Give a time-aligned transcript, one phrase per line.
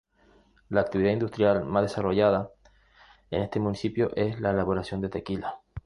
[0.69, 2.49] La actividad industrial más desarrollada
[3.29, 5.59] en este municipio es la elaboración de tequila.